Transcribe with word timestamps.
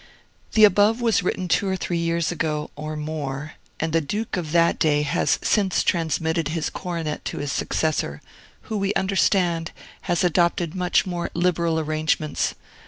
[The 0.53 0.63
above 0.63 0.99
was 0.99 1.21
written 1.21 1.47
two 1.47 1.67
or 1.67 1.75
three 1.75 1.99
years 1.99 2.31
ago, 2.31 2.71
or 2.75 2.95
more; 2.95 3.53
and 3.79 3.93
the 3.93 4.01
Duke 4.01 4.35
of 4.35 4.51
that 4.51 4.79
day 4.79 5.03
has 5.03 5.37
since 5.43 5.83
transmitted 5.83 6.47
his 6.47 6.71
coronet 6.71 7.23
to 7.25 7.37
his 7.37 7.51
successor, 7.51 8.19
who, 8.61 8.77
we 8.79 8.95
understand, 8.95 9.69
has 10.09 10.23
adopted 10.23 10.73
much 10.73 11.05
more 11.05 11.29
liberal 11.35 11.79
arrangements. 11.79 12.55